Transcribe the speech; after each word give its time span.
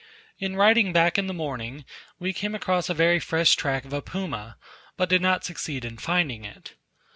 In 0.39 0.55
riding 0.55 0.91
back 0.93 1.19
in 1.19 1.27
the 1.27 1.31
morning 1.31 1.85
we 2.17 2.33
came 2.33 2.55
across 2.55 2.89
a 2.89 2.95
very 2.95 3.19
fresh 3.19 3.53
track 3.55 3.85
of 3.85 3.93
a 3.93 4.01
Puma, 4.01 4.57
but 4.97 5.09
did 5.09 5.21
not 5.21 5.43
succeed 5.45 5.85
in 5.85 5.99
finding 5.99 6.43
it. 6.43 6.73